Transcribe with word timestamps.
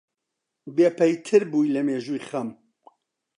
بێپەیتر 0.75 1.41
بووی 1.51 1.73
لە 1.75 1.81
مێژووی 1.87 2.25
خەم 2.29 2.49